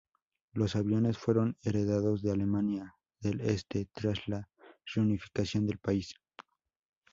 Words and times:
Los 0.53 0.75
aviones 0.75 1.19
fueron 1.19 1.57
heredados 1.61 2.23
de 2.23 2.31
Alemania 2.31 2.95
del 3.19 3.39
Este 3.41 3.85
tras 3.93 4.27
la 4.27 4.49
reunificación 4.83 5.67
del 5.67 5.77
país. 5.77 6.15